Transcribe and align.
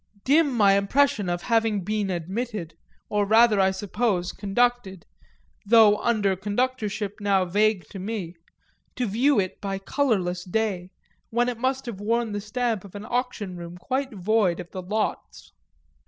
Dim 0.23 0.51
my 0.51 0.73
impression 0.79 1.29
of 1.29 1.43
having 1.43 1.83
been 1.83 2.09
admitted 2.09 2.73
or 3.07 3.23
rather, 3.23 3.59
I 3.59 3.69
suppose, 3.69 4.31
conducted, 4.31 5.05
though 5.63 5.97
under 5.97 6.35
conductorship 6.35 7.19
now 7.19 7.45
vague 7.45 7.85
to 7.89 7.99
me 7.99 8.33
to 8.95 9.05
view 9.05 9.39
it 9.39 9.61
by 9.61 9.77
colourless 9.77 10.43
day, 10.43 10.89
when 11.29 11.49
it 11.49 11.59
must 11.59 11.85
have 11.85 12.01
worn 12.01 12.31
the 12.31 12.41
stamp 12.41 12.83
of 12.83 12.95
an 12.95 13.05
auction 13.05 13.55
room 13.57 13.77
quite 13.77 14.11
void 14.11 14.59
of 14.59 14.71
the 14.71 14.81
"lots." 14.81 15.51